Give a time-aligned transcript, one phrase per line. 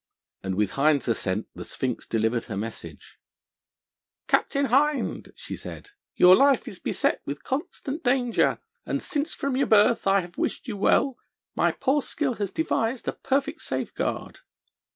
[0.41, 3.19] And with Hind's assent the sphinx delivered her message:
[4.27, 9.67] 'Captain Hind,' said she, 'your life is beset with constant danger, and since from your
[9.67, 11.17] birth I have wished you well,
[11.55, 14.39] my poor skill has devised a perfect safeguard.'